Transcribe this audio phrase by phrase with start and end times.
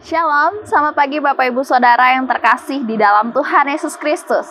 [0.00, 4.48] Shalom, selamat pagi Bapak Ibu Saudara yang terkasih di dalam Tuhan Yesus Kristus.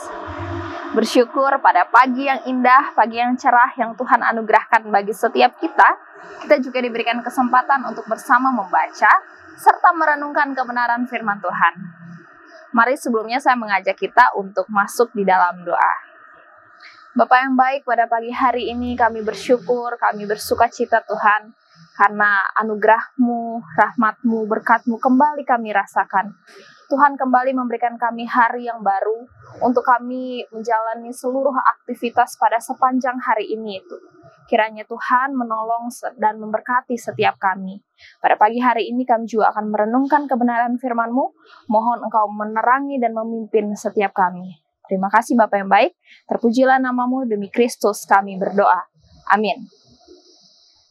[0.93, 5.97] Bersyukur pada pagi yang indah, pagi yang cerah yang Tuhan anugerahkan bagi setiap kita,
[6.45, 9.09] kita juga diberikan kesempatan untuk bersama membaca
[9.57, 11.73] serta merenungkan kebenaran firman Tuhan.
[12.69, 16.08] Mari sebelumnya saya mengajak kita untuk masuk di dalam doa.
[17.19, 21.51] Bapak yang baik, pada pagi hari ini kami bersyukur, kami bersuka cita Tuhan,
[21.99, 26.31] karena anugerahmu, rahmatmu, berkatmu kembali kami rasakan.
[26.87, 29.27] Tuhan kembali memberikan kami hari yang baru
[29.59, 33.99] untuk kami menjalani seluruh aktivitas pada sepanjang hari ini itu.
[34.47, 37.83] Kiranya Tuhan menolong dan memberkati setiap kami.
[38.23, 41.35] Pada pagi hari ini kami juga akan merenungkan kebenaran firman-Mu.
[41.67, 44.68] Mohon Engkau menerangi dan memimpin setiap kami.
[44.89, 45.93] Terima kasih Bapak yang baik.
[46.25, 48.89] Terpujilah namamu demi Kristus kami berdoa.
[49.29, 49.69] Amin.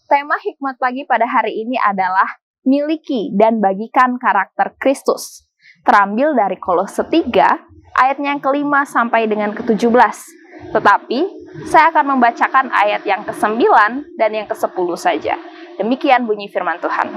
[0.06, 5.50] Tema hikmat pagi pada hari ini adalah miliki dan bagikan karakter Kristus.
[5.82, 7.28] Terambil dari Kolose 3
[7.98, 9.90] ayatnya yang kelima sampai dengan ke-17.
[10.72, 11.20] Tetapi
[11.66, 13.60] saya akan membacakan ayat yang ke-9
[14.14, 15.34] dan yang ke-10 saja.
[15.76, 17.08] Demikian bunyi firman Tuhan.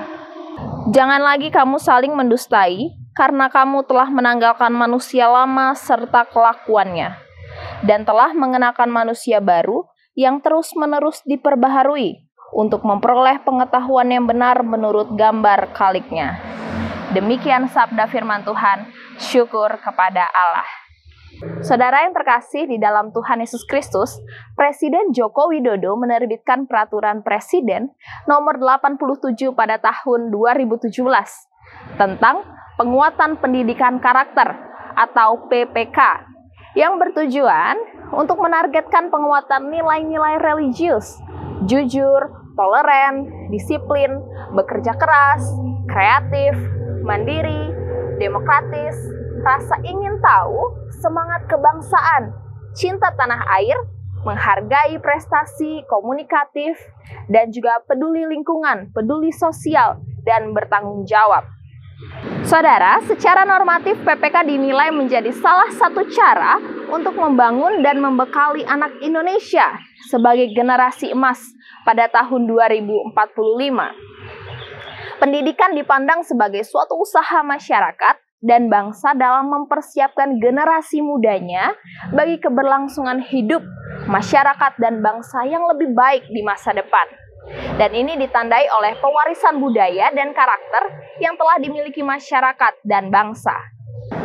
[0.92, 7.20] Jangan lagi kamu saling mendustai karena kamu telah menanggalkan manusia lama serta kelakuannya
[7.84, 15.72] dan telah mengenakan manusia baru yang terus-menerus diperbaharui untuk memperoleh pengetahuan yang benar menurut gambar
[15.72, 16.40] kaliknya.
[17.16, 18.88] Demikian sabda firman Tuhan,
[19.20, 20.68] syukur kepada Allah.
[21.64, 24.20] Saudara yang terkasih di dalam Tuhan Yesus Kristus,
[24.53, 27.90] Presiden Joko Widodo menerbitkan peraturan Presiden
[28.30, 30.92] nomor 87 pada tahun 2017
[31.98, 32.46] tentang
[32.82, 34.58] penguatan pendidikan karakter
[34.98, 36.26] atau PPK
[36.74, 37.78] yang bertujuan
[38.09, 41.22] untuk menargetkan penguatan nilai-nilai religius,
[41.70, 44.09] jujur, toleran, disiplin,
[44.58, 45.46] bekerja keras,
[45.86, 46.58] kreatif,
[47.06, 47.70] mandiri,
[48.18, 48.97] demokratis,
[49.46, 50.74] rasa ingin tahu,
[51.06, 52.34] semangat kebangsaan,
[52.74, 53.78] cinta tanah air,
[54.25, 56.81] menghargai prestasi komunikatif,
[57.30, 61.60] dan juga peduli lingkungan, peduli sosial, dan bertanggung jawab.
[62.41, 66.57] Saudara, secara normatif PPK dinilai menjadi salah satu cara
[66.89, 69.78] untuk membangun dan membekali anak Indonesia
[70.09, 71.40] sebagai generasi emas
[71.85, 73.16] pada tahun 2045.
[75.22, 81.78] Pendidikan dipandang sebagai suatu usaha masyarakat dan bangsa dalam mempersiapkan generasi mudanya
[82.09, 83.61] bagi keberlangsungan hidup
[84.09, 87.31] masyarakat dan bangsa yang lebih baik di masa depan.
[87.78, 90.84] Dan ini ditandai oleh pewarisan budaya dan karakter
[91.18, 93.56] yang telah dimiliki masyarakat dan bangsa.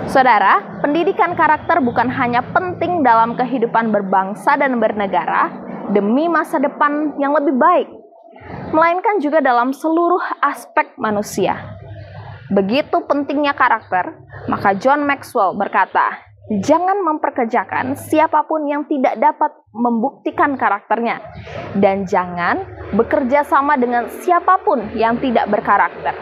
[0.07, 5.51] Saudara, pendidikan karakter bukan hanya penting dalam kehidupan berbangsa dan bernegara,
[5.91, 7.89] demi masa depan yang lebih baik,
[8.71, 11.79] melainkan juga dalam seluruh aspek manusia.
[12.51, 14.15] Begitu pentingnya karakter,
[14.47, 21.19] maka John Maxwell berkata, "Jangan memperkerjakan siapa pun yang tidak dapat membuktikan karakternya,
[21.75, 22.63] dan jangan
[22.95, 26.15] bekerja sama dengan siapa pun yang tidak berkarakter."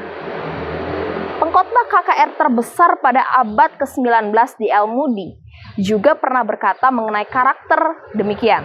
[1.35, 5.37] Pengkhotbah KKR terbesar pada abad ke-19 di El Moody
[5.77, 8.65] juga pernah berkata mengenai karakter demikian.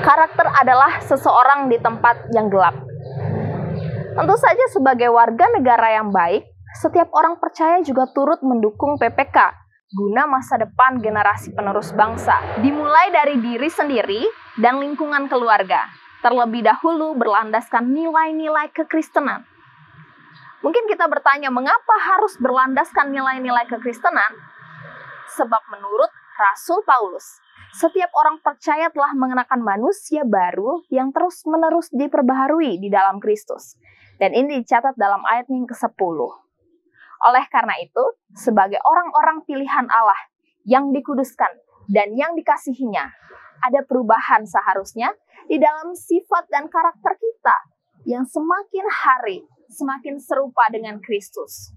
[0.00, 2.78] Karakter adalah seseorang di tempat yang gelap.
[4.16, 6.46] Tentu saja sebagai warga negara yang baik,
[6.80, 12.34] setiap orang percaya juga turut mendukung PPK guna masa depan generasi penerus bangsa.
[12.58, 14.26] Dimulai dari diri sendiri
[14.58, 15.86] dan lingkungan keluarga,
[16.26, 19.46] terlebih dahulu berlandaskan nilai-nilai kekristenan.
[20.64, 24.34] Mungkin kita bertanya, mengapa harus berlandaskan nilai-nilai kekristenan?
[25.38, 27.38] Sebab menurut Rasul Paulus,
[27.70, 33.78] setiap orang percaya telah mengenakan manusia baru yang terus-menerus diperbaharui di dalam Kristus.
[34.18, 36.45] Dan ini dicatat dalam ayat yang ke-10.
[37.26, 38.04] Oleh karena itu,
[38.38, 40.18] sebagai orang-orang pilihan Allah
[40.62, 41.50] yang dikuduskan
[41.90, 43.10] dan yang dikasihinya,
[43.66, 45.10] ada perubahan seharusnya
[45.50, 47.56] di dalam sifat dan karakter kita
[48.06, 51.74] yang semakin hari semakin serupa dengan Kristus,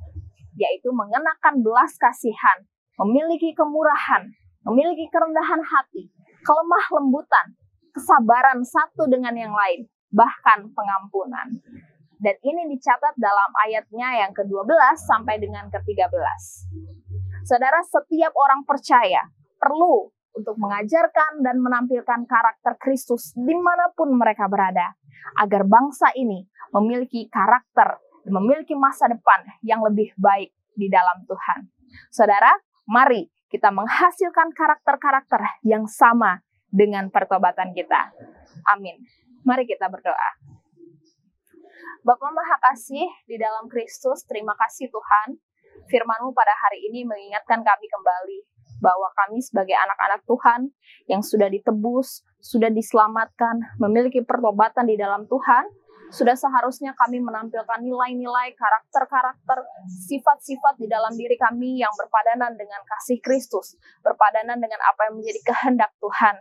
[0.53, 2.65] yaitu mengenakan belas kasihan,
[3.01, 4.29] memiliki kemurahan,
[4.69, 6.09] memiliki kerendahan hati,
[6.45, 7.57] kelemah lembutan,
[7.93, 11.59] kesabaran satu dengan yang lain, bahkan pengampunan.
[12.19, 14.67] Dan ini dicatat dalam ayatnya yang ke-12
[15.07, 16.11] sampai dengan ke-13.
[17.47, 19.23] Saudara, setiap orang percaya
[19.55, 24.99] perlu untuk mengajarkan dan menampilkan karakter Kristus di mana pun mereka berada,
[25.39, 26.43] agar bangsa ini
[26.75, 31.65] memiliki karakter memiliki masa depan yang lebih baik di dalam Tuhan.
[32.13, 32.51] Saudara,
[32.85, 38.13] mari kita menghasilkan karakter-karakter yang sama dengan pertobatan kita.
[38.69, 39.01] Amin.
[39.47, 40.48] Mari kita berdoa.
[41.99, 45.35] Bapa Maha Kasih di dalam Kristus, terima kasih Tuhan.
[45.91, 48.39] Firman-Mu pada hari ini mengingatkan kami kembali
[48.79, 50.71] bahwa kami sebagai anak-anak Tuhan
[51.11, 55.67] yang sudah ditebus, sudah diselamatkan, memiliki pertobatan di dalam Tuhan,
[56.09, 59.59] sudah seharusnya kami menampilkan nilai-nilai, karakter-karakter,
[60.07, 65.41] sifat-sifat di dalam diri kami yang berpadanan dengan kasih Kristus, berpadanan dengan apa yang menjadi
[65.51, 66.39] kehendak Tuhan.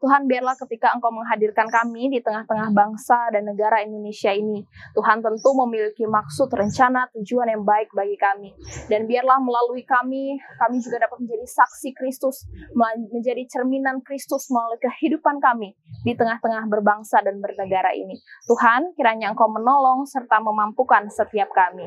[0.00, 4.64] Tuhan biarlah ketika Engkau menghadirkan kami di tengah-tengah bangsa dan negara Indonesia ini,
[4.96, 8.56] Tuhan tentu memiliki maksud, rencana, tujuan yang baik bagi kami.
[8.88, 15.36] Dan biarlah melalui kami, kami juga dapat menjadi saksi Kristus, menjadi cerminan Kristus melalui kehidupan
[15.36, 18.16] kami di tengah-tengah berbangsa dan bernegara ini.
[18.48, 21.84] Tuhan, kiranya Engkau menolong serta memampukan setiap kami.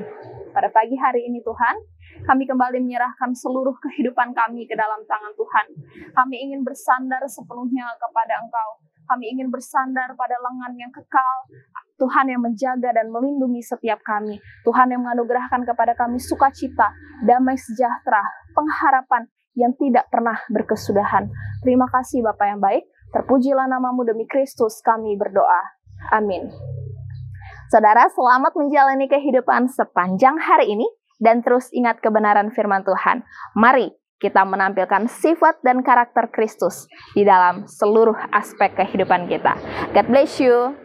[0.53, 1.75] Pada pagi hari ini Tuhan,
[2.21, 5.67] kami kembali menyerahkan seluruh kehidupan kami ke dalam tangan Tuhan.
[6.13, 8.69] Kami ingin bersandar sepenuhnya kepada Engkau.
[9.03, 11.37] Kami ingin bersandar pada lengan yang kekal.
[11.99, 14.39] Tuhan yang menjaga dan melindungi setiap kami.
[14.63, 16.95] Tuhan yang menganugerahkan kepada kami sukacita,
[17.27, 18.23] damai sejahtera,
[18.55, 21.29] pengharapan yang tidak pernah berkesudahan.
[21.61, 22.87] Terima kasih Bapak yang baik.
[23.13, 25.61] Terpujilah namamu demi Kristus kami berdoa.
[26.09, 26.49] Amin.
[27.69, 30.85] Saudara, selamat menjalani kehidupan sepanjang hari ini
[31.21, 33.25] dan terus ingat kebenaran firman Tuhan.
[33.57, 33.91] Mari
[34.23, 39.59] kita menampilkan sifat dan karakter Kristus di dalam seluruh aspek kehidupan kita.
[39.91, 40.82] God bless you.